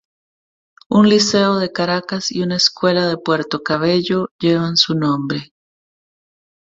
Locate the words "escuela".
2.55-3.05